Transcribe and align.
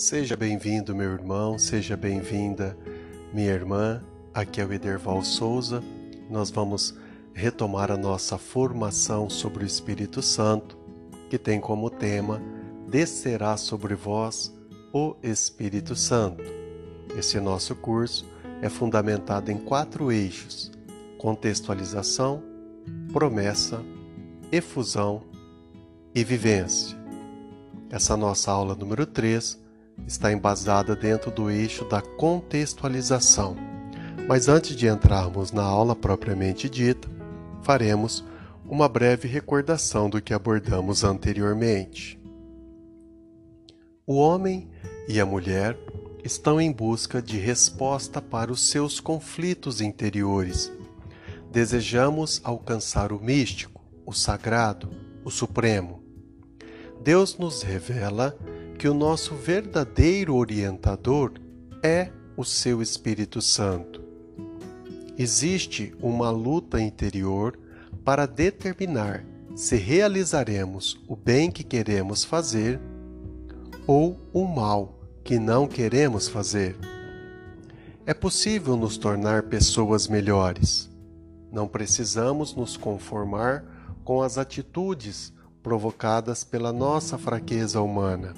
Seja 0.00 0.34
bem-vindo, 0.34 0.96
meu 0.96 1.12
irmão, 1.12 1.58
seja 1.58 1.94
bem-vinda, 1.94 2.74
minha 3.34 3.52
irmã. 3.52 4.02
Aqui 4.32 4.58
é 4.58 4.64
o 4.64 4.72
Ederval 4.72 5.22
Souza. 5.22 5.84
Nós 6.30 6.50
vamos 6.50 6.94
retomar 7.34 7.92
a 7.92 7.98
nossa 7.98 8.38
formação 8.38 9.28
sobre 9.28 9.62
o 9.62 9.66
Espírito 9.66 10.22
Santo, 10.22 10.78
que 11.28 11.36
tem 11.36 11.60
como 11.60 11.90
tema 11.90 12.40
Descerá 12.88 13.58
sobre 13.58 13.94
vós 13.94 14.50
o 14.90 15.16
Espírito 15.22 15.94
Santo. 15.94 16.44
Esse 17.14 17.38
nosso 17.38 17.76
curso 17.76 18.26
é 18.62 18.70
fundamentado 18.70 19.52
em 19.52 19.58
quatro 19.58 20.10
eixos: 20.10 20.72
contextualização, 21.18 22.42
promessa, 23.12 23.82
efusão 24.50 25.24
e 26.14 26.24
vivência. 26.24 26.96
Essa 27.90 28.16
nossa 28.16 28.50
aula 28.50 28.74
número 28.74 29.04
3 29.04 29.68
está 30.06 30.32
embasada 30.32 30.96
dentro 30.96 31.30
do 31.30 31.50
eixo 31.50 31.84
da 31.84 32.00
contextualização. 32.00 33.56
Mas 34.28 34.48
antes 34.48 34.76
de 34.76 34.86
entrarmos 34.86 35.52
na 35.52 35.62
aula 35.62 35.96
propriamente 35.96 36.68
dita, 36.68 37.08
faremos 37.62 38.24
uma 38.64 38.88
breve 38.88 39.26
recordação 39.26 40.08
do 40.08 40.22
que 40.22 40.32
abordamos 40.32 41.02
anteriormente. 41.02 42.20
O 44.06 44.14
homem 44.14 44.70
e 45.08 45.20
a 45.20 45.26
mulher 45.26 45.76
estão 46.24 46.60
em 46.60 46.70
busca 46.70 47.20
de 47.20 47.38
resposta 47.38 48.20
para 48.20 48.52
os 48.52 48.68
seus 48.68 49.00
conflitos 49.00 49.80
interiores. 49.80 50.70
Desejamos 51.50 52.40
alcançar 52.44 53.12
o 53.12 53.20
místico, 53.20 53.82
o 54.06 54.12
sagrado, 54.12 54.90
o 55.24 55.30
supremo. 55.30 56.02
Deus 57.02 57.38
nos 57.38 57.62
revela 57.62 58.38
que 58.80 58.88
o 58.88 58.94
nosso 58.94 59.34
verdadeiro 59.34 60.34
orientador 60.34 61.34
é 61.82 62.10
o 62.34 62.42
seu 62.42 62.80
Espírito 62.80 63.42
Santo. 63.42 64.02
Existe 65.18 65.94
uma 66.00 66.30
luta 66.30 66.80
interior 66.80 67.58
para 68.02 68.24
determinar 68.24 69.22
se 69.54 69.76
realizaremos 69.76 70.98
o 71.06 71.14
bem 71.14 71.50
que 71.50 71.62
queremos 71.62 72.24
fazer 72.24 72.80
ou 73.86 74.18
o 74.32 74.46
mal 74.46 74.98
que 75.22 75.38
não 75.38 75.68
queremos 75.68 76.26
fazer. 76.26 76.74
É 78.06 78.14
possível 78.14 78.78
nos 78.78 78.96
tornar 78.96 79.42
pessoas 79.42 80.08
melhores. 80.08 80.90
Não 81.52 81.68
precisamos 81.68 82.54
nos 82.54 82.78
conformar 82.78 83.62
com 84.02 84.22
as 84.22 84.38
atitudes 84.38 85.34
provocadas 85.62 86.44
pela 86.44 86.72
nossa 86.72 87.18
fraqueza 87.18 87.82
humana. 87.82 88.32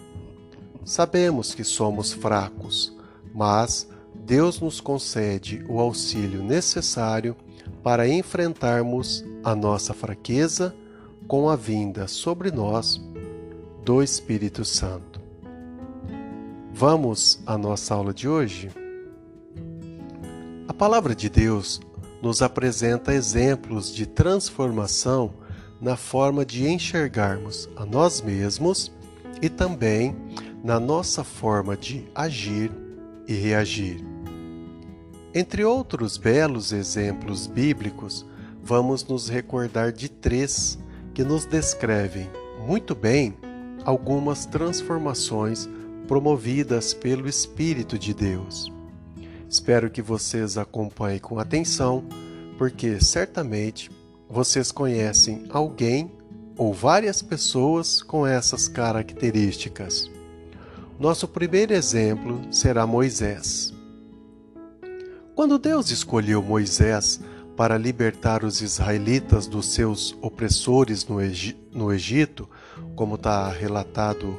Sabemos 0.85 1.55
que 1.55 1.63
somos 1.63 2.13
fracos, 2.13 2.97
mas 3.33 3.89
Deus 4.15 4.61
nos 4.61 4.81
concede 4.81 5.65
o 5.69 5.79
auxílio 5.79 6.43
necessário 6.43 7.37
para 7.83 8.09
enfrentarmos 8.09 9.25
a 9.45 9.55
nossa 9.55 9.95
fraqueza 9.95 10.75
com 11.29 11.49
a 11.49 11.57
vinda 11.57 12.09
sobre 12.09 12.51
nós 12.51 13.01
do 13.85 14.03
Espírito 14.03 14.65
Santo. 14.65 15.21
Vamos 16.73 17.41
à 17.47 17.57
nossa 17.57 17.95
aula 17.95 18.13
de 18.13 18.29
hoje? 18.29 18.71
A 20.67 20.75
palavra 20.75 21.15
de 21.15 21.29
Deus 21.29 21.81
nos 22.21 22.43
apresenta 22.43 23.15
exemplos 23.15 23.93
de 23.93 24.07
transformação 24.07 25.35
na 25.81 25.97
forma 25.97 26.45
de 26.45 26.67
enxergarmos 26.67 27.69
a 27.77 27.85
nós 27.85 28.21
mesmos 28.21 28.93
e 29.43 29.49
também 29.49 30.17
na 30.63 30.79
nossa 30.79 31.25
forma 31.25 31.77
de 31.77 32.09
agir 32.15 32.71
e 33.27 33.35
reagir. 33.35 34.03
Entre 35.35 35.65
outros 35.65 36.17
belos 36.17 36.73
exemplos 36.73 37.49
bíblicos, 37.49 38.25
vamos 38.63 39.05
nos 39.05 39.29
recordar 39.29 39.91
de 39.91 40.09
três 40.09 40.79
que 41.13 41.25
nos 41.25 41.45
descrevem 41.45 42.31
muito 42.67 42.95
bem 42.95 43.35
algumas 43.85 44.47
transformações 44.47 45.69
promovidas 46.07 46.95
pelo 46.95 47.29
Espírito 47.29 47.99
de 47.99 48.15
Deus. 48.15 48.71
Espero 49.49 49.91
que 49.91 50.01
vocês 50.01 50.57
acompanhem 50.57 51.19
com 51.19 51.39
atenção, 51.39 52.05
porque 52.57 53.03
certamente 53.03 53.91
vocês 54.29 54.71
conhecem 54.71 55.45
alguém 55.51 56.11
ou 56.57 56.73
várias 56.73 57.23
pessoas 57.23 58.03
com 58.03 58.27
essas 58.27 58.69
características. 58.69 60.11
Nosso 60.99 61.27
primeiro 61.27 61.73
exemplo 61.73 62.41
será 62.51 62.87
Moisés. 62.87 63.73
Quando 65.35 65.59
Deus 65.59 65.91
escolheu 65.91 66.43
Moisés 66.43 67.21
para 67.57 67.79
libertar 67.79 68.45
os 68.45 68.61
israelitas 68.61 69.47
dos 69.47 69.67
seus 69.67 70.17
opressores 70.21 71.07
no, 71.07 71.17
no 71.73 71.93
Egito, 71.93 72.49
como 72.95 73.15
está 73.17 73.49
relatado 73.49 74.39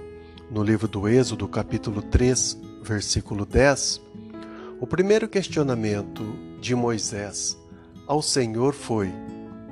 no 0.49 0.63
livro 0.63 0.87
do 0.87 1.07
Êxodo, 1.07 1.47
capítulo 1.47 2.01
3, 2.01 2.57
versículo 2.83 3.45
10, 3.45 4.01
o 4.79 4.85
primeiro 4.85 5.27
questionamento 5.27 6.23
de 6.61 6.75
Moisés 6.75 7.57
ao 8.05 8.21
Senhor 8.21 8.73
foi: 8.73 9.11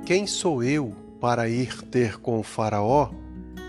Quem 0.04 0.26
sou 0.26 0.62
eu 0.62 0.94
para 1.22 1.48
ir 1.48 1.82
ter 1.82 2.18
com 2.18 2.40
o 2.40 2.42
Faraó 2.42 3.08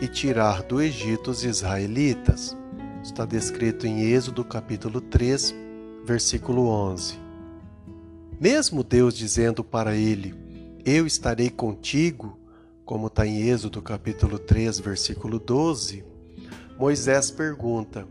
e 0.02 0.08
tirar 0.08 0.64
do 0.64 0.82
Egito 0.82 1.30
os 1.30 1.44
israelitas? 1.44 2.58
está 3.04 3.26
descrito 3.26 3.86
em 3.86 4.02
Êxodo 4.12 4.44
capítulo 4.44 5.00
3, 5.00 5.54
versículo 6.04 6.68
11. 6.68 7.20
Mesmo 8.42 8.84
Deus 8.84 9.16
dizendo 9.16 9.64
para 9.64 9.96
ele: 9.96 10.34
Eu 10.84 11.06
estarei 11.06 11.52
contigo, 11.52 12.40
como 12.84 13.06
está 13.06 13.28
em 13.28 13.44
Êxodo 13.44 13.84
capítulo 13.84 14.40
3, 14.40 14.80
versículo 14.80 15.38
12, 15.38 16.04
Moisés 16.76 17.30
pergunta: 17.30 18.08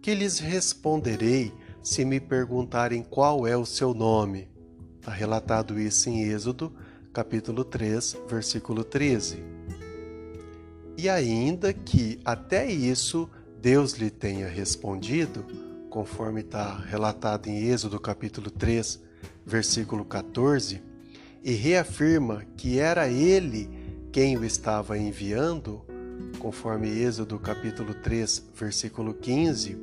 Que 0.00 0.14
lhes 0.14 0.38
responderei 0.38 1.52
se 1.82 2.04
me 2.04 2.20
perguntarem 2.20 3.02
qual 3.02 3.44
é 3.44 3.56
o 3.56 3.66
seu 3.66 3.92
nome? 3.92 4.48
Está 5.00 5.10
relatado 5.10 5.80
isso 5.80 6.08
em 6.08 6.22
Êxodo 6.22 6.72
capítulo 7.14 7.64
3, 7.64 8.16
versículo 8.28 8.82
13. 8.82 9.38
E 10.98 11.08
ainda 11.08 11.72
que 11.72 12.18
até 12.24 12.68
isso 12.68 13.30
Deus 13.60 13.92
lhe 13.92 14.10
tenha 14.10 14.48
respondido, 14.48 15.46
conforme 15.88 16.40
está 16.40 16.76
relatado 16.76 17.46
em 17.46 17.68
Êxodo 17.68 18.00
capítulo 18.00 18.50
3, 18.50 19.00
versículo 19.46 20.04
14, 20.04 20.82
e 21.44 21.52
reafirma 21.52 22.44
que 22.56 22.80
era 22.80 23.08
ele 23.08 23.70
quem 24.10 24.36
o 24.36 24.44
estava 24.44 24.98
enviando, 24.98 25.84
conforme 26.40 26.88
Êxodo 26.88 27.38
capítulo 27.38 27.94
3, 27.94 28.50
versículo 28.56 29.14
15, 29.14 29.78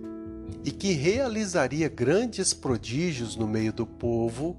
e 0.65 0.71
que 0.71 0.91
realizaria 0.91 1.87
grandes 1.87 2.53
prodígios 2.53 3.37
no 3.37 3.47
meio 3.47 3.71
do 3.71 3.87
povo, 3.87 4.57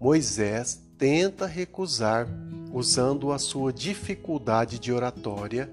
Moisés 0.00 0.88
tenta 1.00 1.46
recusar 1.46 2.28
usando 2.74 3.32
a 3.32 3.38
sua 3.38 3.72
dificuldade 3.72 4.78
de 4.78 4.92
oratória 4.92 5.72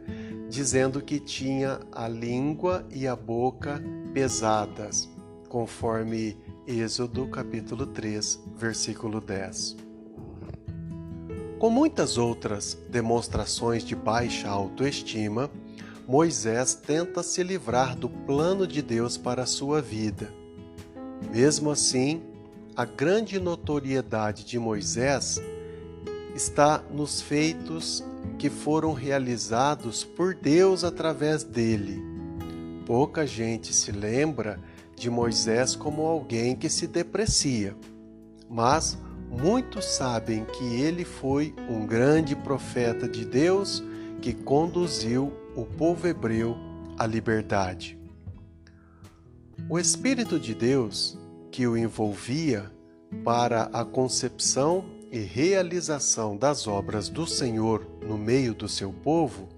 dizendo 0.49 1.01
que 1.01 1.19
tinha 1.19 1.81
a 1.91 2.07
língua 2.07 2.87
e 2.89 3.05
a 3.05 3.13
boca 3.13 3.83
pesadas, 4.13 5.09
conforme 5.49 6.37
Êxodo 6.65 7.27
capítulo 7.27 7.85
3, 7.87 8.39
versículo 8.55 9.19
10. 9.19 9.75
Com 11.59 11.69
muitas 11.69 12.17
outras 12.17 12.77
demonstrações 12.89 13.83
de 13.83 13.97
baixa 13.97 14.47
autoestima, 14.47 15.51
Moisés 16.07 16.73
tenta 16.73 17.21
se 17.21 17.43
livrar 17.43 17.97
do 17.97 18.07
plano 18.07 18.65
de 18.65 18.81
Deus 18.81 19.17
para 19.17 19.43
a 19.43 19.45
sua 19.45 19.81
vida. 19.81 20.33
Mesmo 21.33 21.69
assim, 21.69 22.21
a 22.77 22.85
grande 22.85 23.39
notoriedade 23.39 24.45
de 24.45 24.59
Moisés 24.59 25.41
está 26.35 26.83
nos 26.93 27.19
feitos 27.19 28.03
que 28.37 28.51
foram 28.51 28.93
realizados 28.93 30.03
por 30.03 30.35
Deus 30.35 30.83
através 30.83 31.43
dele. 31.43 31.99
Pouca 32.85 33.25
gente 33.25 33.73
se 33.73 33.91
lembra 33.91 34.59
de 34.95 35.09
Moisés 35.09 35.75
como 35.75 36.03
alguém 36.03 36.55
que 36.55 36.69
se 36.69 36.85
deprecia, 36.85 37.75
mas 38.47 38.95
muitos 39.27 39.83
sabem 39.83 40.45
que 40.45 40.63
ele 40.63 41.03
foi 41.03 41.55
um 41.67 41.83
grande 41.83 42.35
profeta 42.35 43.09
de 43.09 43.25
Deus 43.25 43.83
que 44.21 44.33
conduziu 44.33 45.33
o 45.55 45.65
povo 45.65 46.07
hebreu 46.07 46.55
à 46.95 47.07
liberdade. 47.07 47.97
O 49.67 49.79
Espírito 49.79 50.39
de 50.39 50.53
Deus 50.53 51.17
que 51.57 51.65
o 51.65 51.75
envolvia 51.75 52.71
para 53.23 53.63
a 53.73 53.83
concepção 53.83 54.85
e 55.11 55.17
realização 55.17 56.37
das 56.37 56.67
obras 56.67 57.09
do 57.09 57.25
Senhor 57.25 57.83
no 58.07 58.15
meio 58.15 58.53
do 58.53 58.69
seu 58.69 58.93
povo, 58.93 59.49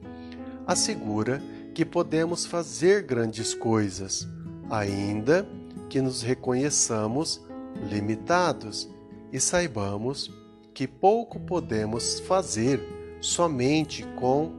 assegura 0.65 1.43
que 1.75 1.83
podemos 1.83 2.45
fazer 2.45 3.03
grandes 3.03 3.53
coisas, 3.53 4.25
ainda 4.69 5.45
que 5.89 5.99
nos 5.99 6.21
reconheçamos 6.21 7.45
limitados 7.89 8.89
e 9.29 9.37
saibamos 9.37 10.31
que 10.73 10.87
pouco 10.87 11.37
podemos 11.37 12.21
fazer 12.21 12.79
somente 13.19 14.05
com 14.17 14.53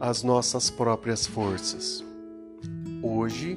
as 0.00 0.24
nossas 0.24 0.68
próprias 0.68 1.28
forças. 1.28 2.04
Hoje, 3.04 3.56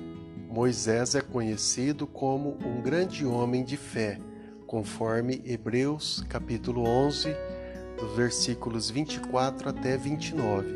Moisés 0.52 1.16
é 1.16 1.22
conhecido 1.22 2.06
como 2.06 2.58
um 2.66 2.82
grande 2.82 3.26
homem 3.26 3.64
de 3.64 3.78
fé, 3.78 4.20
conforme 4.68 5.42
Hebreus 5.46 6.26
capítulo 6.28 6.84
11, 6.84 7.34
dos 7.98 8.18
versículos 8.18 8.90
24 8.90 9.70
até 9.70 9.96
29, 9.96 10.68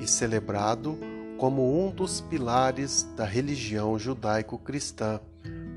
e 0.00 0.08
celebrado 0.08 0.98
como 1.36 1.78
um 1.78 1.90
dos 1.90 2.22
pilares 2.22 3.02
da 3.14 3.26
religião 3.26 3.98
judaico-cristã, 3.98 5.20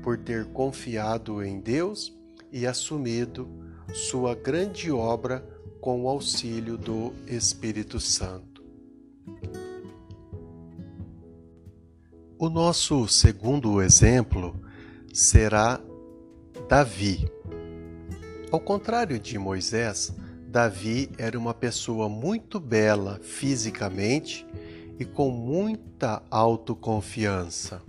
por 0.02 0.16
ter 0.16 0.46
confiado 0.46 1.44
em 1.44 1.60
Deus 1.60 2.16
e 2.50 2.66
assumido 2.66 3.50
sua 3.92 4.34
grande 4.34 4.90
obra 4.90 5.46
com 5.78 6.04
o 6.04 6.08
auxílio 6.08 6.78
do 6.78 7.12
Espírito 7.26 8.00
Santo. 8.00 8.64
O 12.38 12.50
nosso 12.50 13.08
segundo 13.08 13.80
exemplo 13.80 14.60
será 15.10 15.80
Davi. 16.68 17.26
Ao 18.52 18.60
contrário 18.60 19.18
de 19.18 19.38
Moisés, 19.38 20.14
Davi 20.46 21.10
era 21.16 21.38
uma 21.38 21.54
pessoa 21.54 22.10
muito 22.10 22.60
bela 22.60 23.18
fisicamente 23.22 24.46
e 24.98 25.04
com 25.06 25.30
muita 25.30 26.22
autoconfiança. 26.30 27.80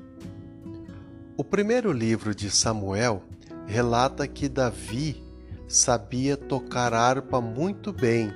O 1.35 1.43
primeiro 1.43 1.91
livro 1.91 2.33
de 2.33 2.49
Samuel 2.49 3.23
relata 3.65 4.25
que 4.29 4.47
Davi 4.47 5.21
sabia 5.67 6.37
tocar 6.37 6.93
harpa 6.93 7.41
muito 7.41 7.91
bem, 7.91 8.31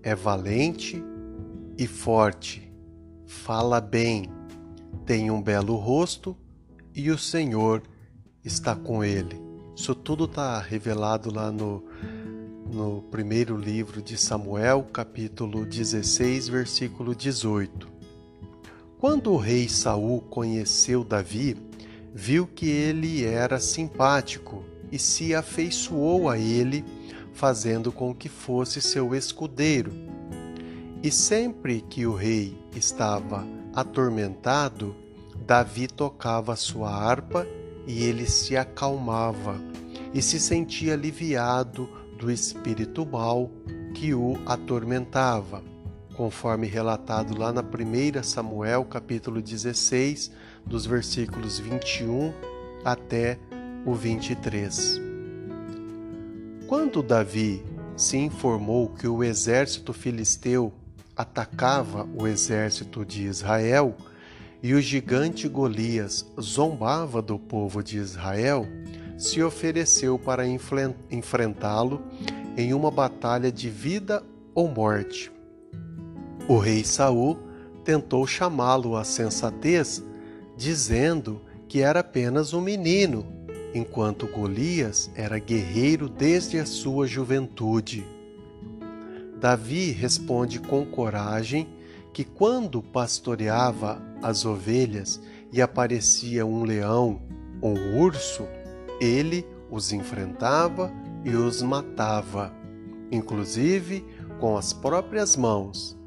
é 0.00 0.14
valente 0.14 1.02
e 1.76 1.88
forte, 1.88 2.72
fala 3.26 3.80
bem, 3.80 4.30
tem 5.04 5.30
um 5.30 5.40
belo 5.40 5.76
rosto 5.76 6.36
e 6.94 7.10
o 7.10 7.18
Senhor 7.18 7.82
está 8.44 8.74
com 8.76 9.02
ele. 9.02 9.40
Isso 9.74 9.94
tudo 9.94 10.24
está 10.24 10.60
revelado 10.60 11.32
lá 11.32 11.50
no 11.50 11.82
no 12.72 13.02
primeiro 13.02 13.54
livro 13.54 14.00
de 14.00 14.16
Samuel, 14.16 14.86
capítulo 14.92 15.66
16, 15.66 16.48
versículo 16.48 17.14
18. 17.14 17.86
Quando 18.98 19.32
o 19.32 19.36
rei 19.36 19.68
Saul 19.68 20.22
conheceu 20.22 21.04
Davi, 21.04 21.56
viu 22.14 22.46
que 22.46 22.68
ele 22.68 23.24
era 23.24 23.60
simpático 23.60 24.64
e 24.90 24.98
se 24.98 25.34
afeiçoou 25.34 26.30
a 26.30 26.38
ele, 26.38 26.82
fazendo 27.34 27.92
com 27.92 28.14
que 28.14 28.28
fosse 28.28 28.80
seu 28.80 29.14
escudeiro. 29.14 29.92
E 31.02 31.10
sempre 31.10 31.82
que 31.82 32.06
o 32.06 32.14
rei 32.14 32.56
estava 32.74 33.46
atormentado, 33.74 34.94
Davi 35.46 35.88
tocava 35.88 36.54
sua 36.56 36.90
harpa 36.90 37.46
e 37.86 38.04
ele 38.04 38.26
se 38.26 38.56
acalmava 38.56 39.60
e 40.14 40.22
se 40.22 40.38
sentia 40.38 40.92
aliviado 40.92 41.88
do 42.18 42.30
espírito 42.30 43.04
mal 43.04 43.50
que 43.94 44.14
o 44.14 44.38
atormentava, 44.46 45.62
conforme 46.14 46.66
relatado 46.66 47.36
lá 47.36 47.52
na 47.52 47.62
1 47.62 48.22
Samuel, 48.22 48.84
capítulo 48.84 49.42
16, 49.42 50.30
dos 50.66 50.86
versículos 50.86 51.58
21 51.58 52.32
até 52.84 53.38
o 53.84 53.94
23. 53.94 55.00
Quando 56.68 57.02
Davi 57.02 57.64
se 57.96 58.16
informou 58.16 58.88
que 58.88 59.06
o 59.06 59.22
exército 59.22 59.92
filisteu 59.92 60.72
atacava 61.16 62.08
o 62.16 62.26
exército 62.26 63.04
de 63.04 63.24
Israel 63.24 63.96
e 64.62 64.74
o 64.74 64.80
gigante 64.80 65.48
Golias 65.48 66.24
zombava 66.40 67.20
do 67.20 67.38
povo 67.38 67.82
de 67.82 67.98
Israel, 67.98 68.66
se 69.18 69.42
ofereceu 69.42 70.18
para 70.18 70.46
enfrentá-lo 70.46 72.02
em 72.56 72.72
uma 72.72 72.90
batalha 72.90 73.50
de 73.50 73.68
vida 73.68 74.22
ou 74.54 74.68
morte. 74.68 75.32
O 76.48 76.58
rei 76.58 76.84
Saul 76.84 77.38
tentou 77.84 78.26
chamá-lo 78.26 78.96
à 78.96 79.04
sensatez, 79.04 80.02
dizendo 80.56 81.40
que 81.68 81.80
era 81.80 82.00
apenas 82.00 82.52
um 82.52 82.60
menino, 82.60 83.26
enquanto 83.74 84.26
Golias 84.26 85.10
era 85.14 85.38
guerreiro 85.38 86.08
desde 86.08 86.58
a 86.58 86.66
sua 86.66 87.06
juventude. 87.06 88.04
Davi 89.42 89.90
responde 89.90 90.60
com 90.60 90.86
coragem 90.86 91.68
que 92.12 92.22
quando 92.22 92.80
pastoreava 92.80 94.00
as 94.22 94.44
ovelhas 94.44 95.20
e 95.52 95.60
aparecia 95.60 96.46
um 96.46 96.62
leão 96.62 97.20
ou 97.60 97.76
um 97.76 97.98
urso, 97.98 98.46
ele 99.00 99.44
os 99.68 99.92
enfrentava 99.92 100.92
e 101.24 101.30
os 101.30 101.60
matava, 101.60 102.54
inclusive 103.10 104.04
com 104.38 104.56
as 104.56 104.72
próprias 104.72 105.36
mãos, 105.36 105.98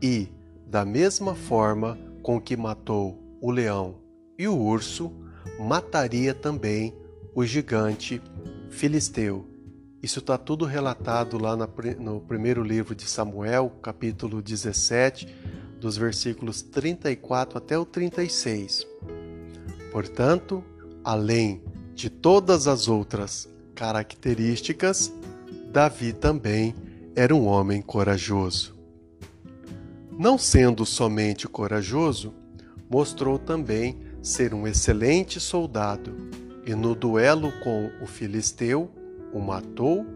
e, 0.00 0.28
da 0.64 0.84
mesma 0.84 1.34
forma 1.34 1.98
com 2.22 2.40
que 2.40 2.56
matou 2.56 3.18
o 3.40 3.50
leão 3.50 3.96
e 4.38 4.46
o 4.46 4.56
urso, 4.56 5.12
mataria 5.58 6.32
também 6.32 6.94
o 7.34 7.44
gigante 7.44 8.22
filisteu. 8.70 9.53
Isso 10.04 10.18
está 10.18 10.36
tudo 10.36 10.66
relatado 10.66 11.38
lá 11.38 11.56
no 11.56 12.20
primeiro 12.20 12.62
livro 12.62 12.94
de 12.94 13.08
Samuel, 13.08 13.72
capítulo 13.80 14.42
17, 14.42 15.26
dos 15.80 15.96
versículos 15.96 16.60
34 16.60 17.56
até 17.56 17.78
o 17.78 17.86
36. 17.86 18.86
Portanto, 19.90 20.62
além 21.02 21.62
de 21.94 22.10
todas 22.10 22.68
as 22.68 22.86
outras 22.86 23.48
características, 23.74 25.10
Davi 25.72 26.12
também 26.12 26.74
era 27.16 27.34
um 27.34 27.46
homem 27.46 27.80
corajoso. 27.80 28.76
Não 30.18 30.36
sendo 30.36 30.84
somente 30.84 31.48
corajoso, 31.48 32.34
mostrou 32.90 33.38
também 33.38 33.96
ser 34.22 34.52
um 34.52 34.66
excelente 34.66 35.40
soldado 35.40 36.14
e 36.66 36.74
no 36.74 36.94
duelo 36.94 37.50
com 37.62 37.90
o 38.02 38.06
filisteu 38.06 38.90
o 39.34 39.40
matou 39.40 40.06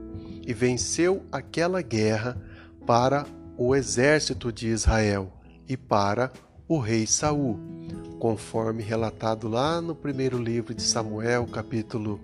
e 0.46 0.54
venceu 0.54 1.22
aquela 1.30 1.82
guerra 1.82 2.40
para 2.86 3.26
o 3.56 3.74
exército 3.74 4.50
de 4.52 4.68
Israel 4.68 5.30
e 5.68 5.76
para 5.76 6.32
o 6.68 6.78
rei 6.78 7.06
Saul, 7.06 7.58
conforme 8.18 8.82
relatado 8.82 9.48
lá 9.48 9.80
no 9.80 9.94
primeiro 9.94 10.38
livro 10.38 10.72
de 10.72 10.82
Samuel, 10.82 11.46
capítulo 11.46 12.20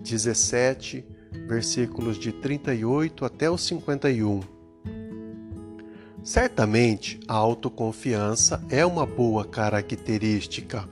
17, 0.00 1.04
versículos 1.48 2.18
de 2.18 2.32
38 2.32 3.24
até 3.24 3.50
o 3.50 3.56
51. 3.56 4.40
Certamente 6.22 7.18
a 7.26 7.34
autoconfiança 7.34 8.62
é 8.68 8.84
uma 8.84 9.06
boa 9.06 9.44
característica, 9.44 10.86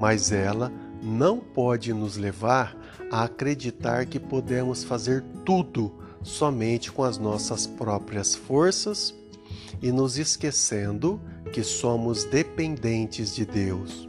mas 0.00 0.32
ela 0.32 0.72
não 1.02 1.38
pode 1.38 1.92
nos 1.92 2.16
levar 2.16 2.76
a 3.10 3.24
acreditar 3.24 4.06
que 4.06 4.18
podemos 4.18 4.84
fazer 4.84 5.24
tudo 5.44 5.92
somente 6.22 6.90
com 6.90 7.04
as 7.04 7.18
nossas 7.18 7.66
próprias 7.66 8.34
forças 8.34 9.14
e 9.80 9.92
nos 9.92 10.18
esquecendo 10.18 11.20
que 11.52 11.62
somos 11.62 12.24
dependentes 12.24 13.34
de 13.34 13.46
Deus. 13.46 14.08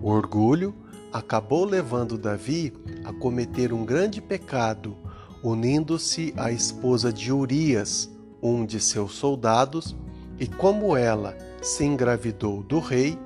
O 0.00 0.10
orgulho 0.10 0.74
acabou 1.12 1.64
levando 1.64 2.18
Davi 2.18 2.72
a 3.04 3.12
cometer 3.12 3.72
um 3.72 3.84
grande 3.84 4.20
pecado, 4.20 4.96
unindo-se 5.42 6.32
à 6.36 6.50
esposa 6.50 7.12
de 7.12 7.32
Urias, 7.32 8.10
um 8.42 8.66
de 8.66 8.80
seus 8.80 9.14
soldados, 9.14 9.96
e 10.38 10.46
como 10.46 10.96
ela 10.96 11.36
se 11.62 11.84
engravidou 11.84 12.62
do 12.62 12.80
rei, 12.80 13.16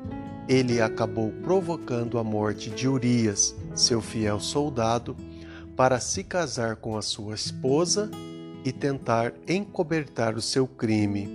ele 0.49 0.81
acabou 0.81 1.33
provocando 1.43 2.19
a 2.19 2.25
morte 2.25 2.71
de 2.71 2.89
Urias, 2.89 3.55
seu 3.75 4.01
fiel 4.01 4.39
soldado, 4.39 5.17
para 5.77 6.01
se 6.01 6.23
casar 6.23 6.77
com 6.77 6.97
a 6.97 7.03
sua 7.03 7.35
esposa 7.35 8.11
e 8.65 8.73
tentar 8.73 9.35
encobertar 9.47 10.37
o 10.37 10.43
seu 10.43 10.67
crime. 10.67 11.29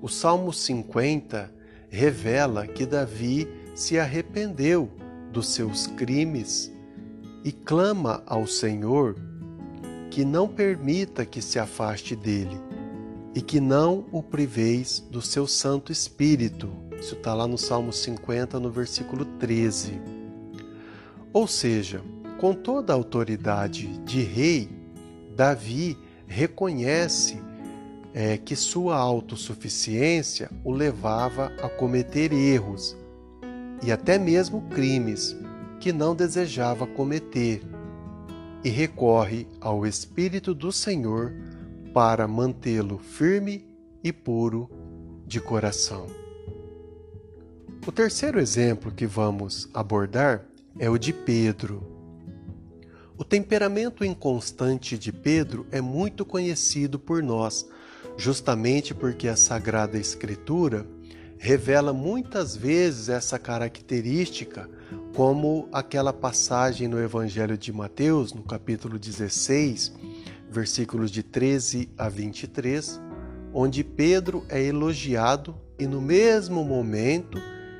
O 0.00 0.08
Salmo 0.08 0.52
50 0.52 1.50
revela 1.88 2.66
que 2.66 2.86
Davi 2.86 3.48
se 3.74 3.98
arrependeu 3.98 4.90
dos 5.32 5.48
seus 5.48 5.86
crimes 5.86 6.72
e 7.44 7.50
clama 7.50 8.22
ao 8.26 8.46
Senhor 8.46 9.16
que 10.10 10.24
não 10.24 10.48
permita 10.48 11.26
que 11.26 11.42
se 11.42 11.58
afaste 11.58 12.14
dele. 12.14 12.60
e 13.34 13.42
que 13.42 13.60
não 13.60 14.06
o 14.10 14.22
priveis 14.22 14.98
do 15.10 15.20
seu 15.20 15.46
Santo 15.46 15.92
Espírito. 15.92 16.85
Isso 17.00 17.14
está 17.14 17.34
lá 17.34 17.46
no 17.46 17.58
Salmo 17.58 17.92
50, 17.92 18.58
no 18.58 18.70
versículo 18.70 19.24
13. 19.24 20.00
Ou 21.32 21.46
seja, 21.46 22.02
com 22.38 22.54
toda 22.54 22.92
a 22.92 22.96
autoridade 22.96 23.98
de 23.98 24.22
rei, 24.22 24.68
Davi 25.34 25.98
reconhece 26.26 27.40
é, 28.14 28.38
que 28.38 28.56
sua 28.56 28.96
autossuficiência 28.96 30.50
o 30.64 30.72
levava 30.72 31.52
a 31.62 31.68
cometer 31.68 32.32
erros 32.32 32.96
e 33.82 33.92
até 33.92 34.18
mesmo 34.18 34.62
crimes 34.70 35.36
que 35.78 35.92
não 35.92 36.14
desejava 36.14 36.86
cometer, 36.86 37.62
e 38.64 38.68
recorre 38.68 39.46
ao 39.60 39.86
Espírito 39.86 40.54
do 40.54 40.72
Senhor 40.72 41.32
para 41.94 42.26
mantê-lo 42.26 42.98
firme 42.98 43.64
e 44.02 44.12
puro 44.12 44.68
de 45.26 45.40
coração. 45.40 46.25
O 47.86 47.92
terceiro 47.92 48.40
exemplo 48.40 48.90
que 48.90 49.06
vamos 49.06 49.68
abordar 49.72 50.44
é 50.76 50.90
o 50.90 50.98
de 50.98 51.12
Pedro. 51.12 51.86
O 53.16 53.22
temperamento 53.22 54.04
inconstante 54.04 54.98
de 54.98 55.12
Pedro 55.12 55.64
é 55.70 55.80
muito 55.80 56.24
conhecido 56.24 56.98
por 56.98 57.22
nós, 57.22 57.64
justamente 58.16 58.92
porque 58.92 59.28
a 59.28 59.36
Sagrada 59.36 59.96
Escritura 59.96 60.84
revela 61.38 61.92
muitas 61.92 62.56
vezes 62.56 63.08
essa 63.08 63.38
característica, 63.38 64.68
como 65.14 65.68
aquela 65.70 66.12
passagem 66.12 66.88
no 66.88 67.00
Evangelho 67.00 67.56
de 67.56 67.72
Mateus, 67.72 68.32
no 68.32 68.42
capítulo 68.42 68.98
16, 68.98 69.92
versículos 70.50 71.08
de 71.08 71.22
13 71.22 71.88
a 71.96 72.08
23, 72.08 73.00
onde 73.54 73.84
Pedro 73.84 74.44
é 74.48 74.60
elogiado 74.60 75.54
e 75.78 75.86
no 75.86 76.00
mesmo 76.00 76.64
momento 76.64 77.38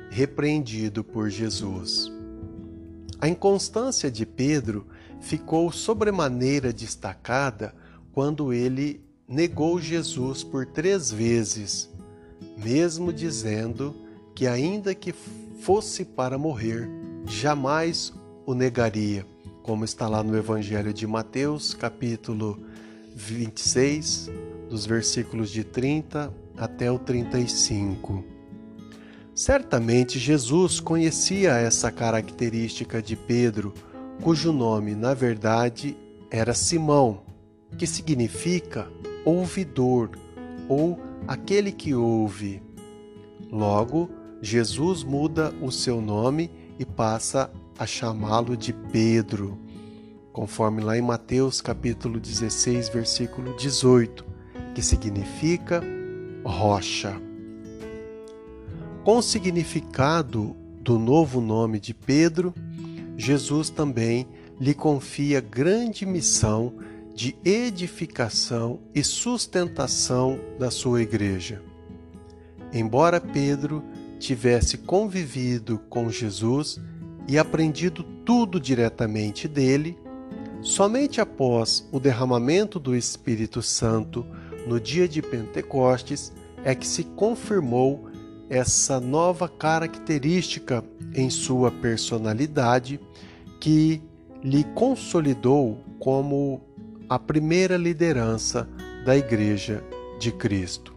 repreendido 0.09 1.03
por 1.03 1.29
Jesus. 1.29 2.11
A 3.19 3.27
inconstância 3.27 4.11
de 4.11 4.25
Pedro 4.25 4.85
ficou 5.19 5.71
sobremaneira 5.71 6.71
destacada 6.71 7.73
quando 8.11 8.53
ele 8.53 9.01
negou 9.27 9.79
Jesus 9.79 10.43
por 10.43 10.65
três 10.65 11.11
vezes, 11.11 11.89
mesmo 12.57 13.11
dizendo 13.11 13.95
que, 14.33 14.47
ainda 14.47 14.93
que 14.93 15.13
fosse 15.59 16.05
para 16.05 16.37
morrer, 16.37 16.89
jamais 17.25 18.13
o 18.45 18.53
negaria, 18.53 19.25
como 19.63 19.83
está 19.83 20.07
lá 20.07 20.23
no 20.23 20.37
Evangelho 20.37 20.93
de 20.93 21.05
Mateus, 21.05 21.73
capítulo 21.73 22.59
26, 23.15 24.29
dos 24.69 24.85
versículos 24.85 25.49
de 25.49 25.63
30 25.63 26.31
até 26.55 26.91
o 26.91 26.99
35. 26.99 28.36
Certamente 29.37 30.17
Jesus 30.17 30.79
conhecia 30.79 31.51
essa 31.57 31.91
característica 31.91 33.03
de 33.03 33.15
Pedro, 33.15 33.71
cujo 34.19 34.51
nome, 34.51 34.95
na 34.95 35.13
verdade, 35.13 35.95
era 36.31 36.55
Simão, 36.55 37.21
que 37.77 37.85
significa 37.85 38.87
ouvidor 39.23 40.09
ou 40.67 40.99
aquele 41.27 41.71
que 41.71 41.93
ouve. 41.93 42.63
Logo, 43.51 44.09
Jesus 44.41 45.03
muda 45.03 45.53
o 45.61 45.71
seu 45.71 46.01
nome 46.01 46.49
e 46.79 46.83
passa 46.83 47.51
a 47.77 47.85
chamá-lo 47.85 48.57
de 48.57 48.73
Pedro, 48.73 49.55
conforme 50.33 50.81
lá 50.81 50.97
em 50.97 51.01
Mateus 51.03 51.61
capítulo 51.61 52.19
16, 52.19 52.89
versículo 52.89 53.55
18, 53.55 54.25
que 54.73 54.81
significa 54.81 55.83
rocha. 56.43 57.26
Com 59.07 59.19
o 59.19 59.21
significado 59.21 60.53
do 60.81 60.99
novo 60.99 61.39
nome 61.39 61.79
de 61.79 61.93
Pedro, 61.93 62.53
Jesus 63.15 63.69
também 63.69 64.27
lhe 64.59 64.73
confia 64.73 65.39
grande 65.39 66.05
missão 66.05 66.73
de 67.15 67.33
edificação 67.45 68.81
e 68.93 69.01
sustentação 69.05 70.37
da 70.59 70.69
sua 70.69 71.01
igreja. 71.01 71.63
Embora 72.73 73.21
Pedro 73.21 73.81
tivesse 74.19 74.77
convivido 74.79 75.79
com 75.89 76.09
Jesus 76.09 76.77
e 77.29 77.39
aprendido 77.39 78.03
tudo 78.03 78.59
diretamente 78.59 79.47
dele, 79.47 79.97
somente 80.61 81.21
após 81.21 81.87
o 81.93 81.99
derramamento 82.01 82.77
do 82.77 82.93
Espírito 82.93 83.61
Santo 83.61 84.25
no 84.67 84.81
dia 84.81 85.07
de 85.07 85.21
Pentecostes 85.21 86.33
é 86.61 86.75
que 86.75 86.85
se 86.85 87.05
confirmou 87.05 88.06
essa 88.49 88.99
nova 88.99 89.49
característica 89.49 90.83
em 91.13 91.29
sua 91.29 91.71
personalidade 91.71 92.99
que 93.59 94.01
lhe 94.43 94.63
consolidou 94.63 95.79
como 95.99 96.61
a 97.09 97.17
primeira 97.17 97.77
liderança 97.77 98.67
da 99.05 99.15
Igreja 99.15 99.83
de 100.19 100.31
Cristo. 100.31 100.95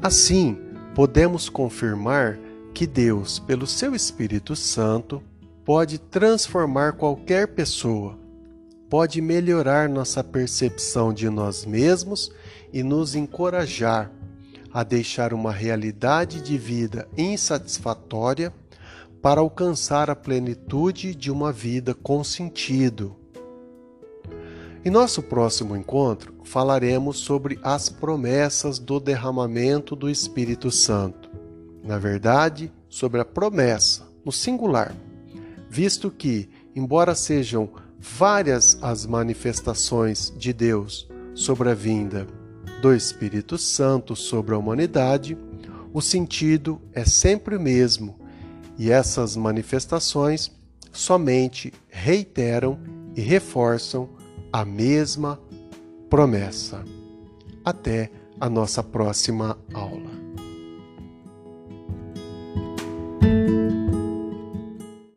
Assim, 0.00 0.56
podemos 0.94 1.48
confirmar 1.48 2.38
que 2.72 2.86
Deus, 2.86 3.38
pelo 3.38 3.66
seu 3.66 3.94
Espírito 3.94 4.54
Santo, 4.54 5.22
pode 5.64 5.98
transformar 5.98 6.92
qualquer 6.92 7.48
pessoa, 7.48 8.18
pode 8.88 9.20
melhorar 9.20 9.88
nossa 9.88 10.22
percepção 10.22 11.12
de 11.12 11.28
nós 11.28 11.64
mesmos 11.64 12.32
e 12.72 12.82
nos 12.82 13.14
encorajar 13.14 14.10
a 14.72 14.82
deixar 14.82 15.32
uma 15.32 15.52
realidade 15.52 16.40
de 16.40 16.58
vida 16.58 17.08
insatisfatória 17.16 18.52
para 19.20 19.40
alcançar 19.40 20.10
a 20.10 20.16
plenitude 20.16 21.14
de 21.14 21.30
uma 21.30 21.52
vida 21.52 21.94
com 21.94 22.22
sentido. 22.22 23.16
Em 24.84 24.90
nosso 24.90 25.22
próximo 25.22 25.76
encontro, 25.76 26.34
falaremos 26.44 27.18
sobre 27.18 27.58
as 27.62 27.88
promessas 27.88 28.78
do 28.78 29.00
derramamento 29.00 29.96
do 29.96 30.08
Espírito 30.08 30.70
Santo. 30.70 31.28
Na 31.82 31.98
verdade, 31.98 32.72
sobre 32.88 33.20
a 33.20 33.24
promessa, 33.24 34.06
no 34.24 34.30
singular, 34.30 34.94
visto 35.68 36.10
que, 36.10 36.48
embora 36.74 37.14
sejam 37.14 37.68
várias 37.98 38.78
as 38.80 39.04
manifestações 39.04 40.32
de 40.36 40.52
Deus 40.52 41.08
sobre 41.34 41.70
a 41.70 41.74
vinda 41.74 42.37
do 42.80 42.94
Espírito 42.94 43.58
Santo 43.58 44.14
sobre 44.14 44.54
a 44.54 44.58
humanidade, 44.58 45.36
o 45.92 46.00
sentido 46.00 46.80
é 46.92 47.04
sempre 47.04 47.56
o 47.56 47.60
mesmo 47.60 48.18
e 48.78 48.90
essas 48.90 49.36
manifestações 49.36 50.50
somente 50.92 51.72
reiteram 51.88 52.78
e 53.16 53.20
reforçam 53.20 54.08
a 54.52 54.64
mesma 54.64 55.40
promessa. 56.08 56.84
Até 57.64 58.10
a 58.40 58.48
nossa 58.48 58.82
próxima 58.82 59.58
aula. 59.74 60.17